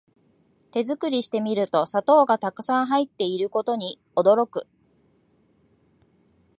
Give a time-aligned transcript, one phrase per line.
[0.71, 4.65] 手作りしてみると砂糖がたくさん入ってることに驚く